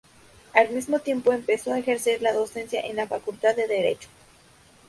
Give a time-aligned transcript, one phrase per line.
[0.55, 4.09] Al mismo tiempo empezó a ejercer la docencia en la facultad de Derecho.